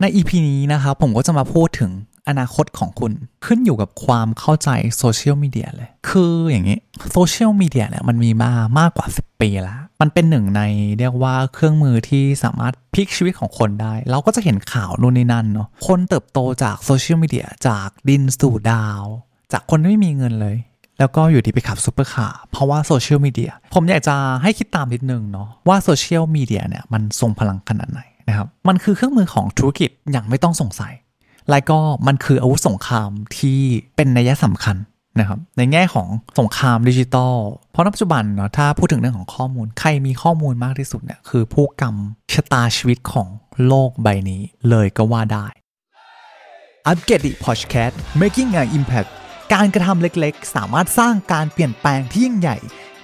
[0.00, 1.90] ใน EP นี้นะครับผมก็จะมาพูดถึง
[2.28, 3.12] อนาคตของคุณ
[3.46, 6.78] ขึ้นอยู่กับความเข้าใจโซเชียลมีเดียเลย คืออย่างนี้
[7.12, 10.62] โซเชียลมีเดียเนี่ยมันมีมามากกว่า 10 ปีแล้ว มันเป็นหนึ่งใน
[10.98, 19.02] เรียกว่าเครื่องมือที่สามารถพลิกชีวิตของคนได้ เราก็จะเห็นข่าวนู่นนี่นั่นเนาะคนเติบโตจากโซเชียลมีเดียจากดินสู่ดาว
[19.52, 20.56] จากคนที่ไม่มีเงินเลย
[20.98, 28.00] แล้วก็อยู่ดีไปขับซุปเปอร์คาร์เพราะว่าโซเชียลมีเดียผมอยากจะให้คิดตามนิดนึงเนาะว่าโซเชียลมีเดียเนี่ยมันทรงพลังขนาดไหน
[28.30, 30.92] นะครับมันคือเครื่องมือของธุรกิจอย่างไม่ต้องสงสัย
[31.50, 33.60] และก็มันคืออาวุธสงครามที่
[33.96, 34.76] เป็นนัยสำคัญ
[35.18, 37.34] นะครับในแง่ของสงครามดิจิตอล
[37.72, 43.28] เพราะในปัจจุบันเนาะถ้าพูดถึงเรื่องของข้อมูล ใครมีข้อมูลมากที่สุดเนี่ยคือผู้กำชะตาชีวิตของ
[43.66, 45.46] โลกใบนี้เลยก็ว่าได้
[46.86, 47.90] อัปเกรดดิพอชแคส
[48.20, 49.10] making an impact
[49.54, 52.56] การกระทำเล็กๆ สามารถสร้างการเปลี่ยนแปลงที่ยิ่งใหญ่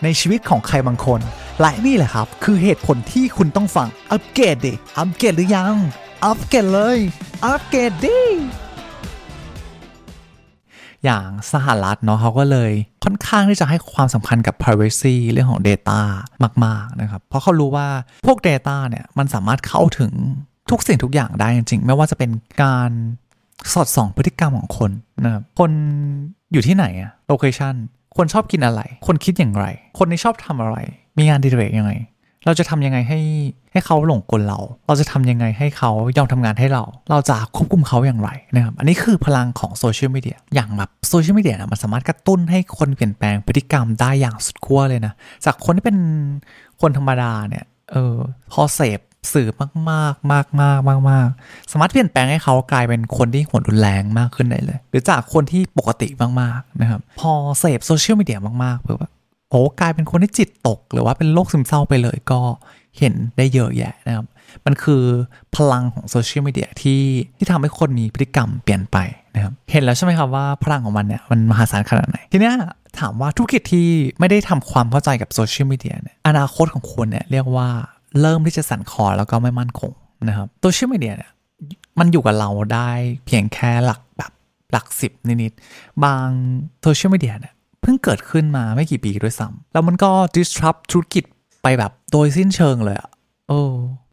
[0.02, 1.20] ในชีวิตของใครบางคน
[1.60, 5.74] และนี่แหละครับ คือเหตุผลที่คุณต้องฟัง อัปเกรดดิ อัปเกรดหรือยัง
[6.24, 6.98] อัปเกรดเลย
[7.44, 8.20] อัปเกรดดิ
[11.04, 12.72] อย่างสหรัฐเนาะเขาก็เลย
[13.04, 16.00] ค่อนข้างที่จะให้ความสำคัญกับ privacy เรื่องของ Data
[16.64, 17.88] มาก ๆ นะครับ เพราะเขารู้ว่า
[18.26, 20.12] พวก Data เนี่ยมันสามารถเข้าถึง
[20.70, 22.30] ทุกสิ่งทุกอย่างได้จริงๆ ไม่ว่าจะเป็น
[22.62, 22.90] การ
[23.72, 24.90] สอดส่องพฤติกรรมของคน
[25.24, 25.70] นะครับคน
[26.52, 27.74] อยู่ที่ไหนอะโลเคชัน
[28.16, 29.66] คนชอบกินอะไร คนคิดอย่างไร
[29.98, 30.76] คนนี้ชอบทำอะไร
[31.18, 31.92] มีงานดีเรกยังไง
[32.44, 33.20] เราจะทำยังไงให้
[33.72, 45.12] ให้เขาหลงกลเรา เราจะทำยังไงให้เขายอมทำงานให้เรา เราจะควบคุมเขาอย่างไรนะครับ อันนี้คือพลังของโซเชียลมีเดีย อย่างแบบโซเชียลมีเดียนะมันสามารถกระตุ้นให้คนเปลี่ยนแปลงพฤติกรรมได้อย่างสุดขั้วเลยนะ
[45.44, 45.98] จากคนที่เป็น
[46.80, 48.16] คนธรรมดาเนี่ย เออ
[48.52, 49.00] พอเสพ
[49.32, 51.28] สื่อมากมากมากมากมากมาก
[51.70, 56.08] สามารถเปลี่ยนแปลงให้เขากลายเป็นคนที่หัวรุนแรงมากขึ้นได้เลย หรือจากคนที่ปกติ
[56.40, 59.12] มากๆนะครับ พอเสพโซเชียลมีเดียมากๆเพื่อแบบ
[59.50, 62.40] โอ้กลายเป็นคนที่จิตตก หรือว่าเป็นโรคซึมเศร้าไปเลยก็
[62.98, 64.26] เห็นได้เยอะแยะนะครับ
[64.66, 65.02] มันคือ
[65.56, 67.02] พลังของโซเชียลมีเดียที่
[67.36, 68.96] ที่ทำให้คนมีพฤติกรรมเปลี่ยนไป
[69.34, 72.54] นะครับ เห็นแล้วใช่ไหมครับว่าพลังของมันเนี่ยมันมหาศาลขนาดไหน ทีเนี้ย
[72.98, 73.88] ถามว่าธุรกิจที่
[74.20, 77.68] ไม่ได้ทำความเข้าใจกับโซเชียลมีเดียเนี่ยอนาคตของคุณเนี่ยเรียกว่า
[78.20, 79.92] เริ่มที่จะสั่นคลอนแล้วก็ไม่มั่นคง
[80.28, 81.32] นะครับโซเชียลมีเดียเนี่ย
[81.98, 82.90] มันอยู่กับเราได้
[83.26, 84.32] เพียงแค่หลักแบบ
[84.72, 85.12] หลักสิบ
[85.42, 86.28] นิดๆบาง
[86.82, 91.24] โซเชียลมีเดียเนี่ยเพิ่งเกิดขึ้นมาไม่กี่ปีด้วยซ้ำแล้วมันก็ disrupt ธุรกิจ
[91.62, 93.10] ไปแบบโดยสิ้นเชิงเลยอะ
[93.48, 93.60] โอ้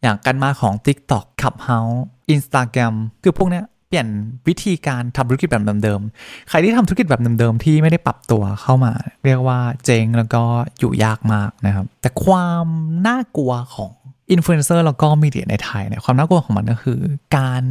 [0.04, 2.00] อย่างกันมาของ TikTok Clubhouse
[2.36, 4.14] Instagram คือพวกเนี้ย ปลี่ยน
[4.48, 8.94] วิธีการทำธุรกิจแบบเดิมๆ ใครที่ทำธุรกิจแบบเดิมๆ ที่ไม่ได้ปรับตัวเข้ามา
[9.26, 10.44] เรียกว่าเจ๊งแล้วก็
[10.80, 12.66] อยู่ยากมากนะครับ แต่ความ
[13.08, 13.92] น่ากลัวของ
[14.32, 17.00] อินฟลูเอนเซอร์แล้วก็มีเดียในไทยเนี่ยความน่ากลัวของมันก็คือ
[17.38, 17.64] การ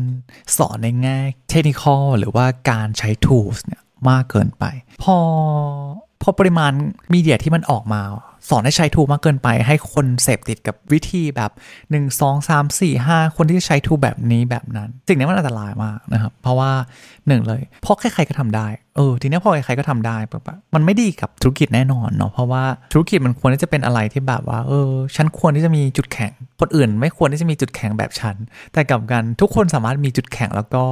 [0.56, 1.18] สอนในแง่
[1.48, 1.82] เทคนิค
[2.18, 4.64] หรือว่าการใช้ tools เนี่ยมากเกินไป
[5.02, 5.16] พอ
[6.22, 6.72] พอปริมาณ
[7.12, 8.02] มีเดียที่มันออกมา
[8.48, 11.50] สอนให้ใช้ทูมากเกินไป ให้คนเสพติดกับวิธีแบบ
[11.90, 16.70] 1 2 3 4 5 คนที่ใช้ทูแบบนี้แบบนั้น สิ่งนี้มันอันตรายมากนะครับ เพราะว่า
[17.28, 18.66] หนึ่งเลยเพราะใครๆก็ทำได้
[18.96, 20.42] เออทีนี้พอใครๆก็ทำได้แบบ
[20.74, 28.36] มันไม่ดีกับธุรกิจแน่นอนเนาะเพราะว่าธุรกิจมันควรที่จะเป็นอะไรที่แบบว่าเออฉันควรที่จะมีจุดแข็ง คนอื่น ไม่ควรที่จะมีจุดแข็งแบบฉัน
[28.72, 30.84] แต่กลับกันทุกคนสามารถมีจุดแข็งแล้วก็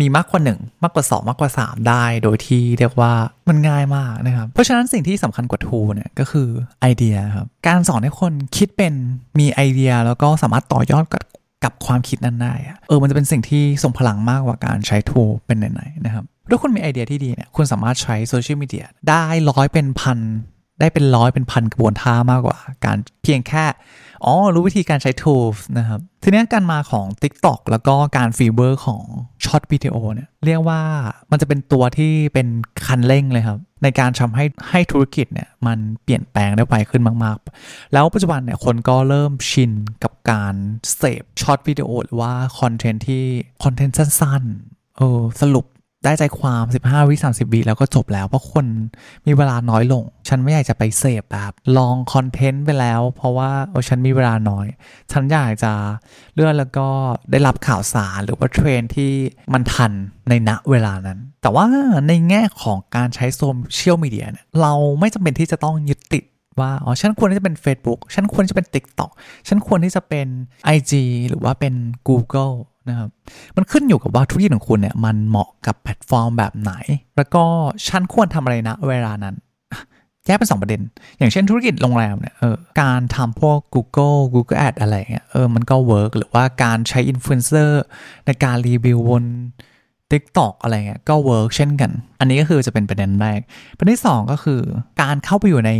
[0.00, 3.12] มีมากกว่าหนึ่งมากกว่า 2 มากกว่า 3 ได้ โดยที่เรียกว่า
[3.48, 6.48] มันง่ายมากนะครับเพราะฉะนั้นสิ่งที่สำคัญกว่าทูเนี่ยก็คือ
[6.80, 8.94] ไอเดียครับ การสอนให้คนคิดเป็น
[9.38, 11.24] มีไอเดียแล้วก็สามารถต่อยอดกับ
[11.64, 20.18] กับความคิดนั้นได้อะเออมันจะเป็นสิ่งที่ส่งพลังมากกว่าการใช้ทูเป็นไหนๆนะครับถ้าคุณมีไอเดียที่ดีเนี่ยคุณสามารถใช้โซเชียลมีเดียได้ร้อยเป็นพัน
[20.80, 23.64] ได้เป็นร้อยเป็นพันกระบวนท่ามากกว่า การเพียงแค่
[24.24, 29.02] อ๋อ รู้วิธีการใช้ tools นะครับ ทีนี้การมาของ TikTok แล้วก็การฟีเวอร์ของ
[29.44, 30.80] short video เนี่ยเรียกว่า
[31.30, 32.48] มันจะเป็นตัวที่เป็น
[32.86, 39.72] คันเร่งเลยครับ ในการทำให้ให้ธุรกิจเนี่ยมันเปลี่ยนแปลงได้ไวขึ้นมาก ๆ แล้วปัจจุบันเนี่ยคนก็เริ่มชิน
[40.04, 40.54] กับการ
[40.96, 43.24] เสพ short video หรือว่าคอนเทนต์ที่
[43.64, 45.66] คอนเทนต์สั้นๆเออสรุป
[46.04, 48.66] ได้ใจความ 15 วิ 30 วิแล้วก็จบแล้ว เพราะคน
[49.26, 54.66] มีเวลาน้อยลง ฉันไม่อยากจะไปเสพแบบ long content ไปแล้ว เพราะว่าโอ้ฉันมีเวลาน้อย
[55.12, 55.72] ฉันอยากจะ
[56.34, 56.88] เลื่อนแล้วก็
[57.30, 59.12] ได้รับข่าวสารหรือว่าเทรนด์ที่
[59.54, 59.92] มันทัน
[60.28, 61.66] ในณเวลานั้น แต่ว่า
[62.08, 63.42] ในแง่ของการใช้โซ
[63.74, 66.24] เชียลมีเดียเนี่ยเราไม่จำเป็นที่จะต้องยึดติด
[66.60, 69.10] ว่าอ๋อฉันควรที่จะเป็น Facebook ฉันควรจะเป็น TikTok
[69.48, 70.26] ฉันควรที่จะเป็น
[70.76, 70.92] IG
[71.28, 71.74] หรือว่าเป็น
[72.08, 72.54] Google
[72.90, 73.08] นะครับ
[73.56, 76.72] มันขึ้นอยู่กับว่าธุรกิจของคุณเนี่ยมันเหมาะกับแพลตฟอร์มแบบไหน
[77.16, 77.44] แล้วก็
[77.88, 79.36] ฉันควรทำอะไรณเวลานั้น
[80.26, 80.82] แยกเป็นสองประเด็น
[81.18, 87.82] อย่างเช่นธุรกิจโรงแรมเนี่ยเออการทำพวก Google Google Ad อะไรเงี้ยเออมันก็เวิร์กหรือว่าการใช้อินฟลูเอนเซอร์
[88.26, 89.24] ในการรีวิวบน
[90.12, 93.40] TikTok อะไรเงี้ยก็เวิร์กเช่นกัน อันนี้ก็คือจะเป็นประเด็นแรก
[93.78, 94.60] ประเด็นที่สองก็คือ
[95.02, 95.72] การเข้าไปอยู่ใน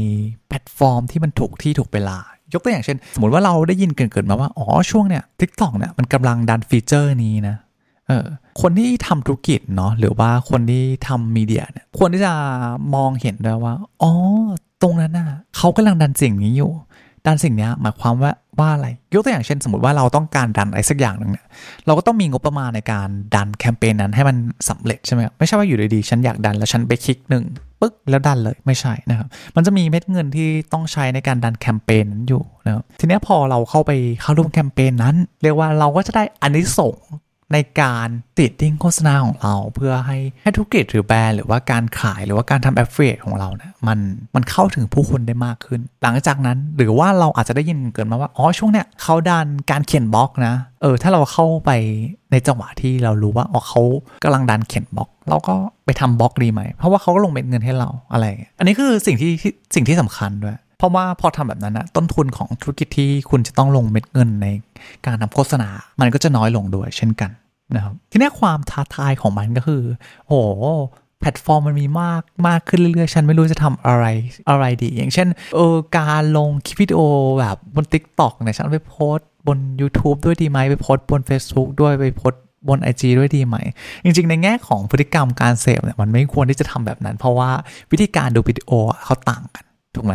[0.48, 2.18] แพลตฟอร์มที่มันถูกที่ถูกเวลา
[2.54, 7.56] ยกตัวอย่างเช่น สมมติว่าเราได้ยินเกริ่นๆมาว่า อ๋อ ช่วงเนี้ย TikTok เนี่ยมันกำลังดันฟีเจอร์นี้นะ
[8.08, 8.26] เออ
[8.60, 12.32] คนที่ทำธุรกิจเนาะหรือว่าคนที่ทำมีเดียเนี่ยควรที่จะ
[12.94, 14.12] มองเห็นด้วยว่า อ๋อ
[14.82, 16.72] ตรงนั้นน่ะเขากำลังดันสิ่งนี้อยู่
[17.26, 21.46] ดันสิ่งนี้หมายความว่าว่าอะไร ยกตัวอย่างเช่น สมมติว่าเราต้องการดันอะไรสักอย่างหนึ่งเนี่ย
[21.86, 24.36] เราก็ต้องมีงบประมาณในการดันแคมเปญนั้นให้มัน
[24.68, 27.44] สำเร็จใช่ไหมไม่ใช่ว่าอยู่ดีๆฉันอยากดันแล้วฉันไปคลิกหนึ่ง
[27.80, 33.92] ปึ๊กแล้วดันเลยไม่ใช่นะครับ มันจะมีเม็ดเงินที่ต้องใช้ในการดันแคมเปญนั้นอยู่นะครับทีนี้พอเราเข้าไป
[34.22, 36.94] เข้าร่วมแคมเปญนั้น เรียกว่าเราก็จะได้อานิสงส์
[37.52, 43.98] ในการ feeding โฆษณาของเรา เพื่อให้ให้ธุรกิจหรือแบรนด์หรือว่าการขายหรือว่าการทำ affiliate ของเราเนี่ยมัน
[44.34, 51.70] มันเข้าถึงผู้คนได้มากขึ้น หลังจากนั้นหรือว่าเราอาจจะได้ยินเกริ่นมาว่าอ๋อช่วงเนี้ยเขาดันการเขียนบล็อกนะเออถ้าเราเข้าไป
[52.32, 53.82] ในจังหวะที่เรารู้ว่าอ๋อเขา
[54.24, 55.54] กำลังดันเขียนบล็อก เราก็
[55.84, 58.26] ไปทำบล็อกดีไหมเพราะว่าเขาก็ลงเม็ดเงินให้เราอะไร
[58.58, 59.30] อันนี้คือสิ่งที่
[59.74, 64.46] สิ่งที่สำคัญด้วย เพราะว่าพอทำแบบนั้นนะต้นทุนของธุรกิจที่คุณจะต้องลงเม็ดเงินใน
[65.06, 65.68] การทำโฆษณา
[66.00, 67.30] มันก็จะน้อยลงด้วยเช่นกัน
[67.74, 69.82] นะครับทีนี้ความท้าทายของมันก็คือ
[70.26, 70.34] โห
[71.20, 74.04] แพลตฟอร์มมันมีมากมากขึ้นเรื่อยๆ ฉันไม่รู้จะทำอะไร
[74.48, 77.00] อะไรดี อย่างเช่นเออการลงคลิปวิดีโอ
[77.38, 79.16] แบบบน Tik t o อกเนี่ยฉันไปโพส
[79.46, 82.32] บน YouTube ด้วยดีไหมไปโพสบน Facebook ด้วยไปโพส
[82.68, 83.56] บน IG ด้วยดีไหม
[84.04, 87.50] จริงๆ ในแง่ของพฤติกรรมการเสพเนี่ยมันไม่ควรที่จะทำแบบนั้น เพราะว่า
[87.90, 88.70] วิธีการดูวิดีโอ
[89.04, 89.64] เขาต่างกัน
[89.98, 90.14] ถูกไหม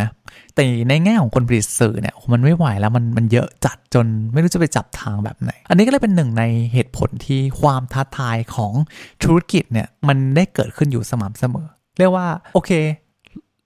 [0.56, 6.44] แต่ในแง่ของคนผลิตสื่อเนี่ยมันไม่ไหวแล้วมันมันเยอะจัดจนไม่รู้จะไปจับทางแบบไหน อันนี้ก็เลยเป็นหนึ่งใน
[6.74, 8.74] เหตุผลที่ความท้าทายของ
[9.24, 11.68] ธุรกิจเนี่ยมันได้เกิดขึ้นอยู่สม่ำเสมอ
[12.00, 12.72] เรียกว่าโอเค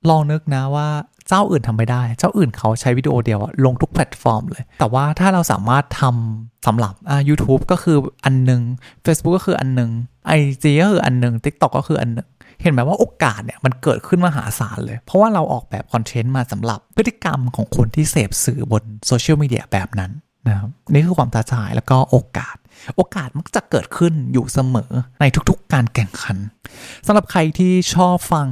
[0.10, 0.88] ลองนึกนะว่า
[1.28, 8.62] เจ้าอื่นทำไม่ได้ เจ้าอื่นเขาใช้วิดีโอเดียวลงทุกแพลตฟอร์มเลย แต่ว่าถ้าเราสามารถทำสำหรับอ่า YouTube ก็คืออันหนึ่ง
[9.06, 9.92] Facebook ก็คืออันหนึ่ง
[10.40, 12.28] IG ก็คืออันหนึ่ง TikTok ก็คืออันนึง
[12.62, 20.12] เห็นไหมว่าโอกาสเนี่ยมันเกิดขึ้นมหาศาลเลย เพราะว่าเราออกแบบคอนเทนต์มาสำหรับพฤติกรรมของคนที่เสพสื่อบนโซเชียลมีเดียแบบนั้น
[20.48, 22.56] นะครับนี่คือความท้าทายแล้วก็โอกาส
[22.98, 26.38] โอกาสมักจะเกิดขึ้นอยู่เสมอในทุกๆ การแข่งขัน
[27.06, 28.48] สำหรับใครที่ชอบฟัง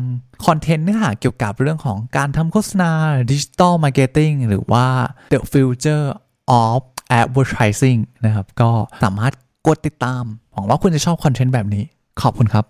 [0.45, 2.91] คอนเทนต์เนื้อหาเกี่ยวกับเรื่องของการทำโฆษณา
[3.31, 4.85] digital marketing หรือว่า
[5.31, 6.07] the future
[6.63, 6.79] of
[7.21, 8.69] advertising นะครับ ก็
[9.03, 9.33] สามารถ
[9.67, 10.23] กดติดตาม
[10.53, 11.83] หวังว่าคุณจะชอบคอนเทนต์แบบนี้
[12.21, 12.65] ขอบคุณครับ